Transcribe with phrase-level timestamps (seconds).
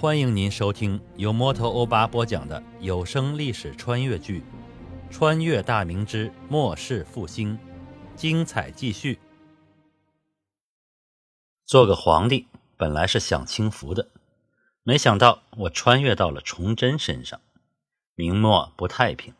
[0.00, 4.42] 欢迎您收听由摩托欧巴播讲的有声历史穿越剧
[5.12, 7.58] 《穿越大明之末世复兴》，
[8.16, 9.18] 精彩继续。
[11.66, 12.48] 做个皇帝
[12.78, 14.08] 本来是享清福的，
[14.84, 17.38] 没想到我穿越到了崇祯身上，
[18.14, 19.34] 明末不太平，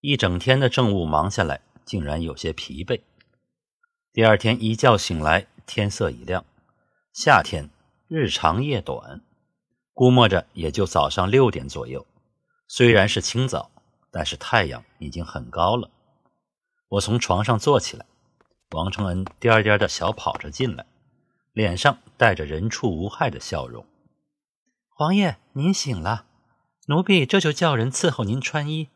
[0.00, 3.02] 一整天的政务忙下来，竟然有些疲惫。
[4.12, 6.44] 第二天一觉醒来，天色已亮，
[7.12, 7.70] 夏天
[8.08, 9.20] 日长夜短。
[10.02, 12.04] 估摸着也就早上六点左右，
[12.66, 13.70] 虽然是清早，
[14.10, 15.88] 但是太阳已经很高了。
[16.88, 18.04] 我从床上坐起来，
[18.72, 20.84] 王承恩颠颠的小跑着进来，
[21.52, 23.86] 脸上带着人畜无害的笑容。
[24.98, 26.24] 王爷，您醒了，
[26.88, 28.88] 奴婢这就叫人伺候您穿衣。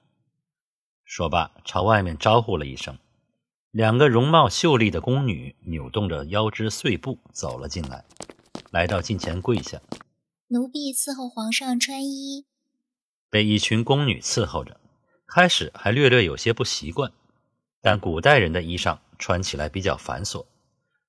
[1.04, 2.98] 说罢，朝外面招呼了一声，
[3.70, 8.04] 两个容貌秀丽的宫女扭动着腰肢碎步走了进来，
[8.72, 9.80] 来到近前跪下。
[10.48, 12.46] 奴婢伺候皇上穿衣，
[13.28, 14.78] 被一群宫女伺候着，
[15.26, 17.12] 开始还略略有些不习惯，
[17.82, 20.46] 但古代人的衣裳穿起来比较繁琐，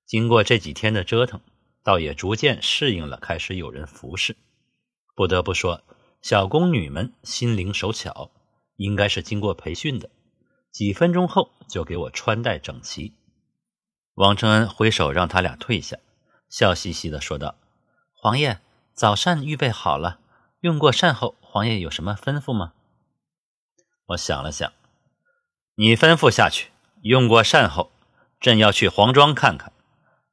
[0.04, 1.40] 经过这几天的折腾，
[1.84, 4.36] 倒也逐渐适应了，开始有人服侍。
[5.14, 5.84] 不得不说，
[6.20, 8.32] 小宫女们心灵手巧，
[8.74, 10.10] 应该是经过培训的，
[10.72, 13.14] 几分钟后就给我穿戴整齐。
[14.14, 15.96] 王承恩挥手让他俩退下，
[16.50, 17.54] 笑嘻嘻地说道
[18.20, 18.58] ：“皇爷。”
[18.98, 20.18] 早膳预备好了，
[20.58, 22.72] 用过膳后，皇爷有什么吩咐吗？
[24.06, 24.72] 我想了想，
[25.76, 26.72] 你吩咐下去。
[27.02, 27.92] 用过膳后，
[28.40, 29.72] 朕要去黄庄看看，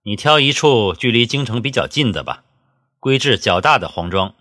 [0.02, 2.44] 你挑一处距离京城比较近的吧，
[3.00, 4.34] 规制较大的黄庄。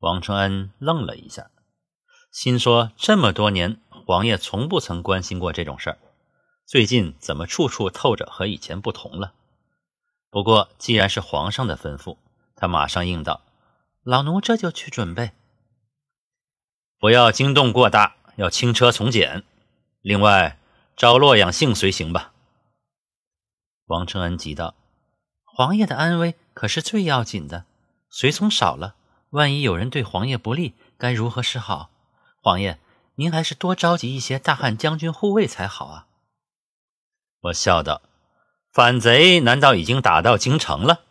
[0.00, 1.52] 王承恩愣了一下，
[2.32, 5.98] 心说这么多年，皇爷从不曾关心过这种事儿，
[6.66, 9.32] 最近怎么处处透着和以前不同了？
[10.28, 12.16] 不过既然是皇上的吩咐。
[12.56, 13.42] 他马上应道
[14.02, 15.32] ：“老奴这就去准备。
[16.98, 19.44] 不要惊动过大，要轻车从简。
[20.00, 20.58] 另外，
[20.96, 22.32] 招洛阳杏随行吧。”
[23.86, 24.74] 王承恩急道
[25.44, 27.66] ：“皇爷的安危可是最要紧的，
[28.08, 28.96] 随从少了，
[29.30, 31.90] 万一有人对皇爷不利，该如何是好？
[32.42, 32.78] 皇爷，
[33.16, 36.06] 您还是多召集一些大汉将军护卫才好啊！”
[37.42, 38.00] 我笑道
[38.72, 41.02] ：“反贼难道已经打到京城了？”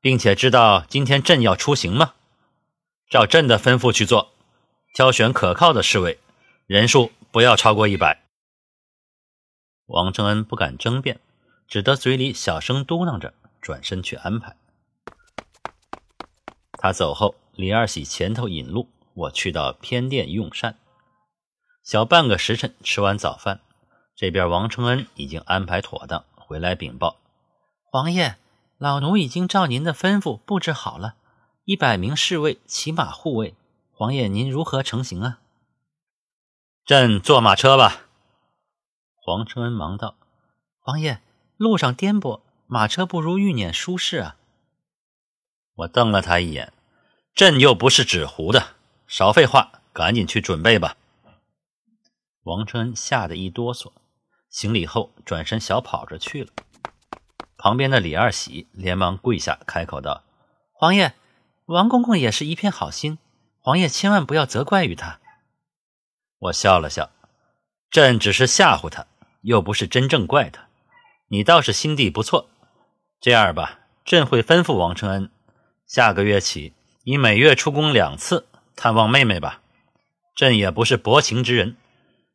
[0.00, 2.14] 并且知道今天朕要出行吗？
[3.10, 4.32] 照朕的吩咐去做，
[4.94, 6.18] 挑选可靠的侍卫，
[6.66, 8.22] 人数不要超过一百。
[9.86, 11.20] 王承恩不敢争辩，
[11.66, 14.56] 只得嘴里小声嘟囔着，转身去安排。
[16.72, 20.76] 他走后，李二喜前头引路，我去到偏殿用膳。
[21.82, 23.60] 小半个时辰，吃完早饭，
[24.14, 27.16] 这边王承恩已经安排妥当，回来禀报，
[27.84, 28.36] 皇爷。
[28.80, 31.16] 老奴已经照您的吩咐布置好了，
[31.64, 33.54] 一百名侍卫骑马护卫。
[33.98, 35.38] 王爷，您如何成行啊？
[36.86, 38.06] 朕坐马车吧。
[39.16, 40.16] 黄承恩忙道
[40.86, 41.20] ：“王爷，
[41.58, 44.36] 路上颠簸，马车不如御辇舒适啊。”
[45.76, 46.72] 我瞪了他一眼
[47.36, 48.76] ：“朕又不是纸糊的，
[49.06, 50.96] 少废话，赶紧去准备吧。”
[52.44, 53.92] 王承恩吓得一哆嗦，
[54.48, 56.50] 行礼后转身小跑着去了。
[57.62, 60.22] 旁边的李二喜连忙跪下，开口道
[60.72, 61.12] ：“皇爷，
[61.66, 63.18] 王公公也是一片好心，
[63.60, 65.20] 皇爷千万不要责怪于他。”
[66.40, 67.10] 我笑了笑
[67.92, 69.06] ：“朕只是吓唬他，
[69.42, 70.68] 又不是真正怪他。
[71.28, 72.48] 你倒是心地不错。
[73.20, 75.30] 这样吧，朕会吩咐王承恩，
[75.86, 76.72] 下个月起，
[77.04, 79.60] 你每月出宫两次探望妹妹吧。
[80.34, 81.76] 朕也不是薄情之人，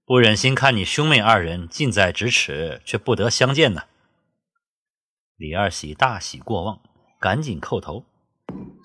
[0.06, 3.86] 不忍心看你兄妹二人近在咫尺却不得相见呢。”
[5.38, 6.79] 李二喜大喜过望，
[7.19, 8.06] 赶紧叩头：“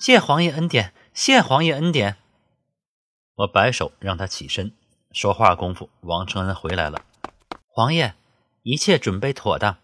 [0.00, 2.16] 谢皇爷恩典，谢皇爷恩典。”
[3.36, 4.72] 我摆手让他起身。
[5.12, 7.04] 说话功夫，王承恩回来了。
[7.68, 8.14] 皇爷，
[8.62, 9.78] 一切准备妥当。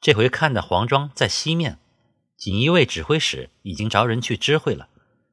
[0.00, 1.78] 这回看的黄庄在西面，
[2.36, 4.88] 锦衣卫指挥使已经着人去知会了，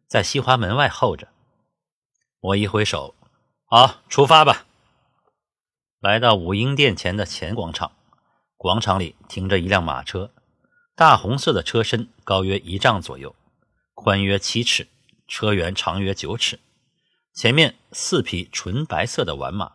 [0.07, 1.30] 在西华门外候着。
[2.42, 3.15] 我一挥手
[3.65, 4.68] ：“好，出发吧。”
[6.00, 7.92] 来到武英殿前的前广场，
[8.56, 10.31] 广场里停着一辆马车。
[10.97, 13.36] 大红色的车身高约一丈左右，
[13.94, 14.88] 宽约七尺，
[15.27, 16.57] 车辕长约九尺。
[17.33, 19.74] 前面四匹纯白色的完马，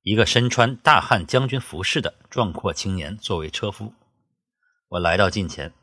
[0.00, 3.92] 一个身穿大汉将军服饰的壮阔青年作为车夫。
[4.88, 5.74] 我来到近前，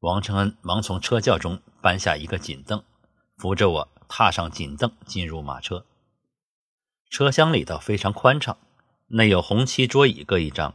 [0.00, 2.82] 王承恩忙从车轿中搬下一个锦凳，
[3.36, 5.86] 扶着我踏上锦凳，进入马车。
[7.08, 8.58] 车厢里倒非常宽敞，
[9.06, 10.74] 内有红漆桌椅各一张，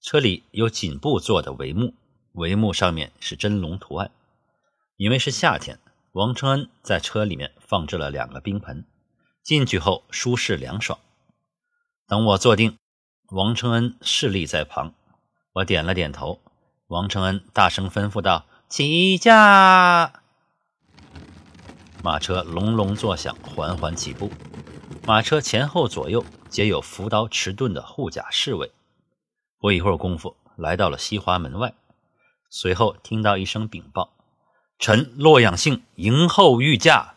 [0.00, 1.92] 车里有锦布做的帷幕。
[2.34, 4.10] 帷幕上面是真龙图案，
[4.96, 5.78] 因为是夏天，
[6.12, 8.86] 王承恩在车里面放置了两个冰盆，
[9.42, 10.98] 进去后舒适凉爽。
[12.06, 12.76] 等我坐定，
[13.30, 14.94] 王承恩侍立在旁，
[15.54, 16.40] 我点了点头。
[16.88, 20.20] 王承恩大声吩咐道：“起驾！”
[22.04, 24.30] 马车隆隆作响，缓缓起步。
[25.06, 28.70] 马车前后左右皆有扶刀持盾的护甲侍卫。
[29.58, 31.74] 不一会儿功夫，来到了西华门外。
[32.54, 34.12] 随后听到一声禀报
[34.78, 37.14] ：“臣洛阳信迎候御驾。”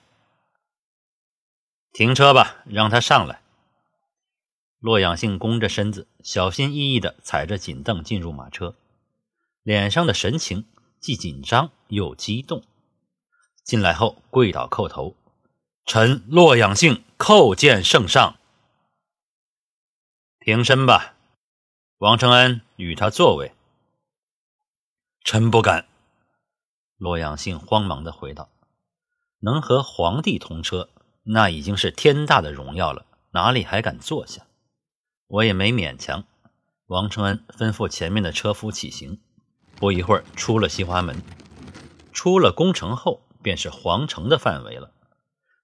[1.91, 3.41] 停车吧，让他上来。
[4.79, 8.77] 洛阳信弓着身子，小心翼翼地踩着锦凳进入马车，
[9.61, 10.65] 脸上的神情
[11.01, 12.63] 既紧张又激动。
[13.61, 15.17] 进来后跪倒叩头
[15.85, 18.37] ：“臣洛阳信叩见圣上。”
[20.39, 21.15] 平身吧，
[21.97, 23.51] 王承恩与他座位。
[25.27, 25.87] 臣不敢。
[26.97, 28.47] 洛阳信慌忙的回道
[29.41, 30.91] ：“能和皇帝同车，
[31.23, 34.45] 那已经是天大的荣耀了，哪里还敢坐下？”
[35.25, 36.25] 我也没勉强。
[36.85, 39.19] 王承恩吩咐前面的车夫起行，
[39.77, 41.19] 不一会儿出了西华门，
[42.13, 44.91] 出了宫城后便是皇城的范围了。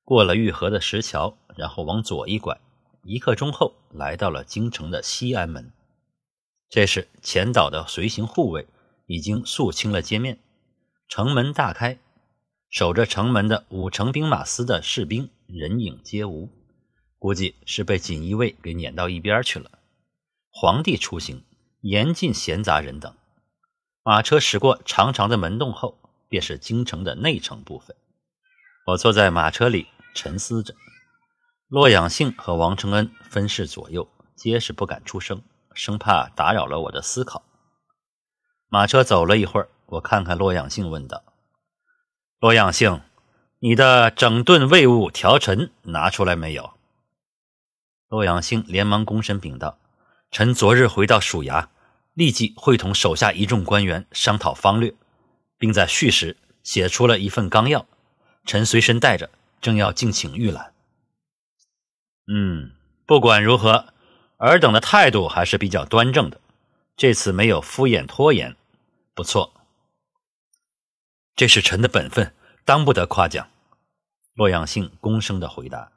[0.03, 2.59] 过了御河的石桥，然后往左一拐，
[3.03, 5.71] 一刻钟后来到了京城的西安门。
[6.67, 8.65] 这时前岛的随行护卫
[9.11, 10.39] 已经肃清了街面，
[11.09, 11.99] 城门大开，
[12.69, 16.49] 守着城门的五城兵马司的士兵人影皆无。
[17.19, 19.79] 估计是被锦衣卫给撵到一边去了。
[20.49, 21.43] 皇帝出行，
[21.81, 23.13] 严禁闲杂人等。
[24.01, 25.99] 马车驶过长长的门洞后，
[26.29, 27.93] 便是京城的内城部分。
[28.87, 30.73] 我坐在马车里沉思着。
[31.67, 35.41] 洛阳信和王承恩分饰左右，皆是不敢出声，
[35.73, 37.43] 生怕打扰了我的思考。
[38.73, 41.23] 马车走了一会儿，我看看洛阳信，问道
[42.39, 43.01] ：“洛阳信，
[43.59, 46.71] 你的整顿卫务条陈拿出来没有？”
[48.07, 49.77] 洛阳兴连忙躬身禀道
[50.31, 51.67] ：“臣昨日回到署衙，
[52.13, 54.93] 立即会同手下一众官员商讨方略，
[55.57, 57.85] 并在序时写出了一份纲要，
[58.45, 59.29] 臣随身带着，
[59.59, 60.73] 正要敬请御览。”
[62.33, 62.71] 嗯，
[63.05, 63.87] 不管如何，
[64.37, 66.39] 尔等的态度还是比较端正的，
[66.95, 68.55] 这次没有敷衍拖延，
[69.13, 69.53] 不错。
[71.35, 72.35] 这是臣的本分，
[72.65, 73.49] 当不得夸奖。”
[74.33, 75.91] 洛阳兴躬声的回答。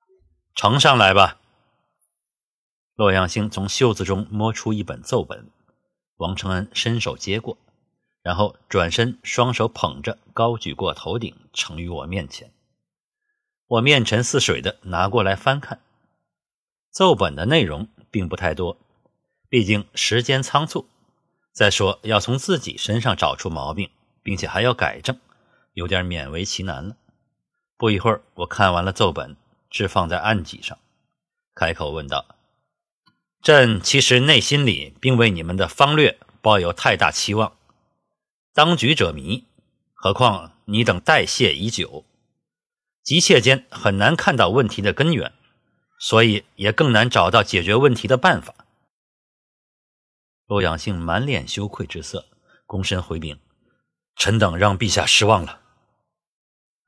[0.54, 1.38] “呈上来吧。”
[2.96, 5.50] 洛阳兴从袖子中摸出一本奏本，
[6.16, 7.58] 王承恩伸手接过，
[8.22, 12.52] 然后转身，双手捧着，高举过头顶，呈于我面前。
[13.66, 15.82] 我面沉似水的拿过来翻看，
[16.90, 18.78] 奏本的内容并不太多，
[19.48, 20.88] 毕竟时间仓促，
[21.56, 23.88] 再说要从自己身上找出毛病，
[24.22, 25.18] 并且还要改正，
[25.72, 26.96] 有点勉为其难了。
[27.78, 29.34] 不一会儿，我看完了奏本，
[29.70, 30.76] 置放在案几上，
[31.54, 32.26] 开口问道。
[33.40, 37.56] 朕其实内心里并未你们的方略抱有太大期望，
[38.52, 39.44] 当局者迷，
[39.94, 42.04] 何况你等代谢已久，
[43.02, 45.32] 急切间很难看到问题的根源，
[45.98, 48.65] 所以也更难找到解决问题的办法。
[50.46, 52.26] 洛阳兴满脸羞愧之色，
[52.66, 53.38] 躬身回禀
[54.16, 55.60] ：“臣等让陛下失望了。”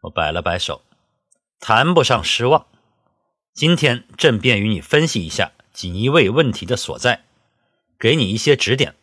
[0.02, 0.82] 我摆了摆手，
[1.58, 2.66] 谈不上失望。
[3.52, 5.52] 今天朕便与你分析一下。
[5.70, 7.24] 锦衣卫问题的所在，
[8.00, 8.96] 给你一些指点，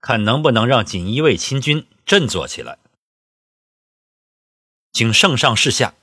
[0.00, 2.78] 看能不能让锦衣卫亲军振作起来。
[4.90, 5.94] 请圣上示下。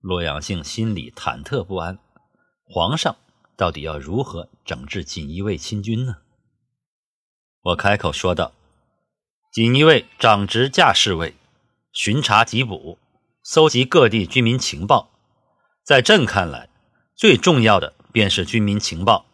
[0.00, 1.98] 洛阳兴心里忐忑不安，
[2.64, 3.16] 皇上
[3.56, 6.18] 到底要如何整治锦衣卫亲军呢？
[7.64, 8.52] 我开口说道
[9.52, 11.34] ：“锦衣卫长职驾侍卫，
[11.92, 12.98] 巡查缉捕，
[13.42, 15.10] 搜集各地居民情报，
[15.82, 16.68] 在朕看来，
[17.14, 19.26] 最重要的。”便是军民情报，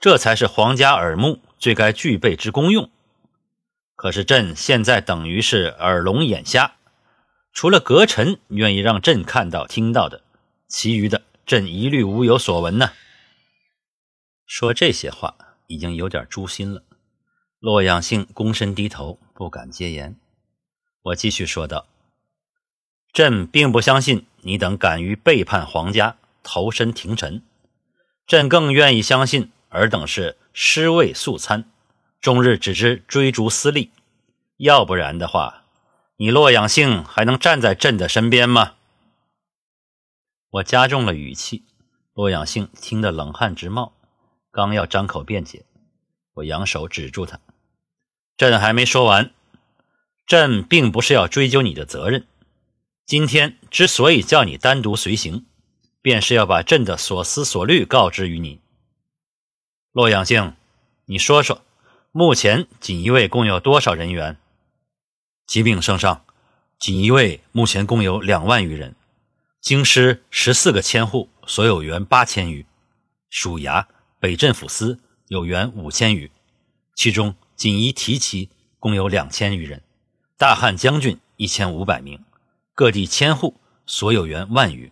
[0.00, 2.88] 这才是皇家耳目最该具备之功用。
[3.96, 6.76] 可是朕现在等于是耳聋眼瞎，
[7.52, 10.22] 除了阁臣愿意让朕看到听到的，
[10.68, 12.92] 其余的朕一律无有所闻呢。
[14.46, 15.34] 说这些话
[15.66, 16.84] 已经有点诛心了。
[17.62, 20.16] 洛阳兴躬身低头，不敢接言。
[21.02, 21.86] 我继续说道
[23.14, 27.40] ：“朕并不相信你等敢于背叛皇家，投身廷臣。”
[28.26, 31.70] 朕更愿意相信尔等是尸位素餐，
[32.20, 33.92] 终日只知追逐私利。
[34.56, 35.62] 要不然的话，
[36.16, 38.74] 你洛阳兴还能站在朕的身边吗？
[40.50, 41.62] 我加重了语气，
[42.12, 43.92] 洛阳兴听得冷汗直冒，
[44.50, 45.64] 刚要张口辩解，
[46.34, 47.38] 我扬手止住他。
[48.42, 49.30] 朕还没说完，
[50.26, 52.26] 朕并不是要追究你的责任。
[53.06, 55.44] 今天之所以叫你单独随行，
[56.00, 58.60] 便是要把朕的所思所虑告知于你。
[59.92, 60.56] 洛阳性，
[61.04, 61.62] 你说说，
[62.10, 64.36] 目前锦衣卫共有多少人员？
[65.46, 66.24] 启禀圣上，
[66.80, 68.96] 锦衣卫目前共有两万余人，
[69.60, 72.66] 京师十四个千户所有员八千余，
[73.30, 73.86] 属衙、
[74.18, 76.28] 北镇抚司有员五千余，
[76.96, 78.50] 其中锦衣提旗
[78.80, 79.84] 共有两千余人，
[80.36, 82.24] 大汉将军一千五百名，
[82.74, 84.90] 各地千户所有员万余。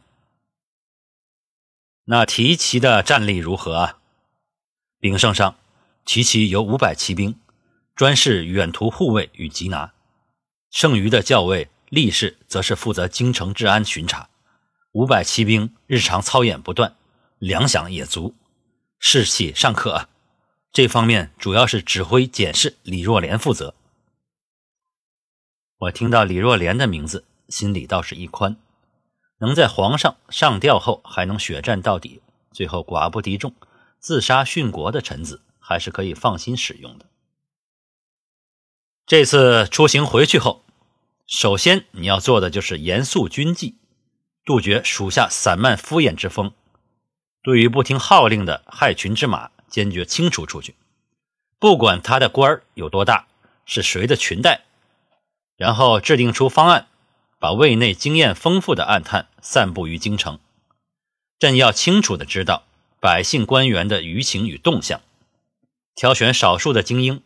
[2.05, 3.99] 那提旗的战力如何啊？
[5.01, 5.57] 禀圣上，
[6.05, 7.41] 提旗有五百骑兵，
[7.97, 9.93] 专事远途护卫与缉拿；
[10.71, 14.29] 剩余的校尉、力士则是负责京城治安巡查。
[14.93, 16.95] 五百骑兵日常操演不断，
[17.41, 18.37] 粮饷也足，
[19.01, 19.95] 士气尚可。
[19.95, 20.10] 啊
[20.73, 23.75] 这方面主要是指挥检视李若莲负责。
[25.79, 28.57] 我听到李若莲的名字，心里倒是一宽。
[29.39, 32.21] 能在皇上上吊后还能血战到底，
[32.53, 33.55] 最后寡不敌众，
[33.99, 37.07] 自杀殉国的臣子，还是可以放心使用的。
[39.07, 40.65] 这次出行回去后，
[41.27, 43.77] 首先你要做的就是严肃军纪，
[44.45, 46.53] 杜绝属下散漫敷衍之风。
[47.43, 50.75] 对于不听号令的害群之马，坚决清除出去，
[51.59, 53.27] 不管他的官儿有多大，
[53.65, 54.65] 是谁的裙带，
[55.57, 56.89] 然后制定出方案。
[57.39, 60.39] 把卫内经验丰富的暗探散布于京城，
[61.39, 62.65] 朕要清楚的知道
[63.01, 65.01] 百姓官员的舆情与动向，
[65.95, 67.23] 挑选少数的精英，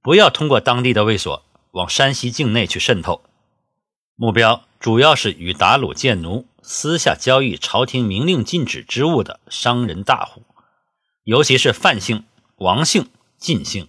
[0.00, 3.24] 不要通过当地的卫所往山西境内去渗透。
[4.14, 10.44] 目标主要是与打虏贱奴、私下交易朝廷明令禁止之物的商人大户，
[11.28, 12.24] 尤其是范姓、
[12.56, 13.86] 王姓、晋姓、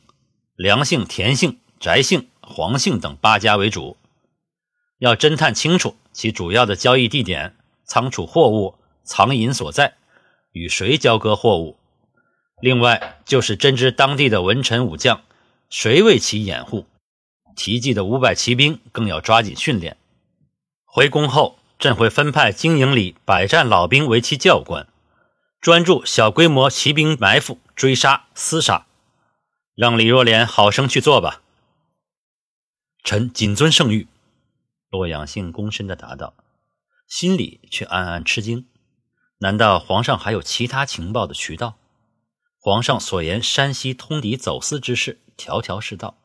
[0.57, 3.95] 梁姓、田姓、翟姓、黄姓等八家为主。
[4.97, 7.55] 要侦探清楚其主要的交易地点、
[7.85, 9.93] 仓储货物、藏银所在，
[10.51, 11.77] 与谁交割货物。
[12.59, 15.21] 另外，就是侦知当地的文臣武将，
[15.69, 16.87] 谁为其掩护。
[17.55, 19.95] 提及的五百骑兵更要抓紧训练。
[20.83, 24.88] 回宫后，朕会分派经营里百战老兵为其教官，
[25.61, 28.85] 专注小规模骑兵埋伏、追杀、厮杀。
[29.75, 31.41] 让李若莲好生去做吧。
[33.03, 34.07] 臣谨遵圣谕。
[34.89, 36.33] 洛阳性躬身的答道，
[37.07, 38.67] 心里却暗暗吃惊：
[39.39, 41.77] 难道皇上还有其他情报的渠道？
[42.59, 46.17] 皇上所言山西通敌走私之事，条条是道，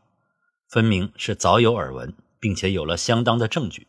[0.69, 3.87] 分明是早有耳闻，并且有了相当的证据。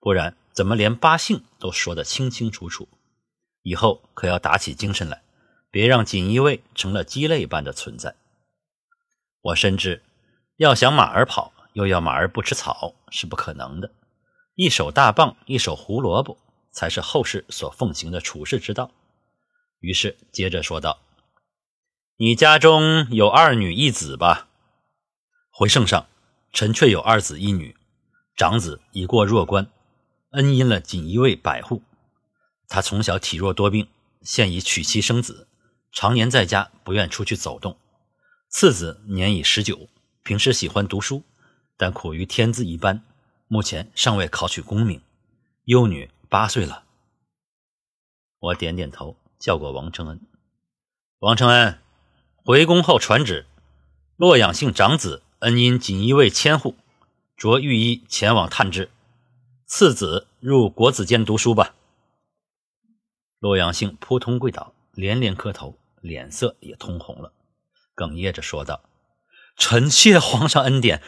[0.00, 2.88] 不然，怎么连八姓都说得清清楚楚？
[3.62, 5.22] 以后可要打起精神来，
[5.70, 8.14] 别让锦衣卫成了鸡肋般的存在。
[9.42, 10.02] 我深知，
[10.56, 13.90] 要想马儿跑，又要马儿不吃草，是不可能的。
[14.54, 16.36] 一手大棒，一手胡萝卜，
[16.70, 18.90] 才是后世所奉行的处世之道。
[19.78, 20.98] 于是接着说道
[22.18, 24.48] ：“你家中有二女一子吧？”
[25.50, 26.06] 回圣上，
[26.52, 27.76] 臣确有二子一女。
[28.36, 29.70] 长子已过弱冠，
[30.32, 31.82] 恩荫了锦衣卫百户。
[32.70, 33.88] 他从小体弱多病，
[34.22, 35.48] 现已娶妻生子，
[35.90, 37.76] 常年在家，不愿出去走动。
[38.48, 39.88] 次子年已十九，
[40.22, 41.24] 平时喜欢读书，
[41.76, 43.02] 但苦于天资一般。
[43.48, 45.02] 目前尚未考取功名，
[45.64, 46.84] 幼女八岁了。
[48.38, 50.20] 我点点头，叫过王承恩。
[51.18, 51.76] 王承恩，
[52.36, 53.46] 回宫后传旨：
[54.16, 56.76] 洛阳姓长子恩因锦衣卫千户，
[57.36, 58.88] 着御医前往探知。
[59.66, 61.74] 次子入国子监读书吧。
[63.40, 67.32] 洛阳姓扑通跪倒，连连磕头，脸色也通红了，
[67.96, 68.84] 哽咽着说道
[69.58, 71.02] ：“臣谢皇上恩典，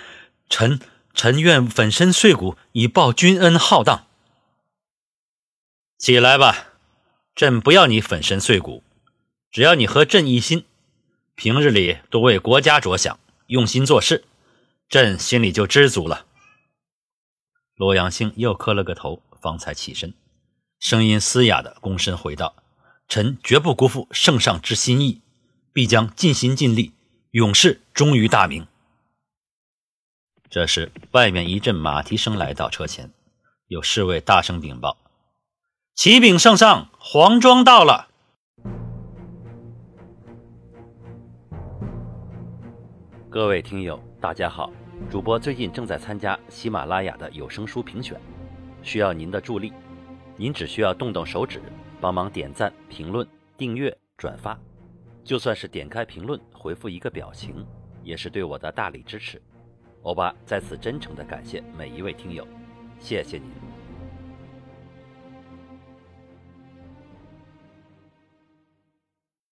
[0.48, 0.80] 臣。”
[1.14, 4.06] 臣愿粉身碎骨以报君恩浩荡。
[5.98, 6.68] 起来吧，
[7.34, 8.82] 朕不要你粉身碎骨，
[9.50, 10.64] 只要你和朕一心，
[11.34, 14.24] 平日里多为国家着想，用心做事，
[14.88, 16.24] 朕心里就知足了。
[17.76, 20.14] 洛阳兴又磕了个头，方才起身，
[20.82, 22.56] 声音嘶哑的躬身回道
[23.06, 25.22] ：“臣绝不辜负圣上之心意，
[25.72, 26.92] 必将尽心尽力，
[27.30, 28.66] 永世忠于大明。”
[30.50, 33.12] 这时，外面一阵马蹄声来到车前，
[33.68, 34.96] 有侍卫大声禀报
[35.94, 38.08] ：“启禀圣上，黄庄到了。”
[43.30, 44.68] 各位听友，大家好，
[45.08, 48.20] 主播最近正在参加喜马拉雅的有声书评选，
[48.82, 49.72] 需要您的助力。
[50.36, 51.60] 您只需要动动手指，
[52.00, 54.58] 帮忙点赞、评论、订阅、转发，
[55.22, 57.66] 就算是点开评论回复一个表情，
[58.02, 59.40] 也是对我的大力支持。
[60.02, 62.46] 欧巴在此真诚的感谢每一位听友，
[62.98, 63.71] 谢谢您。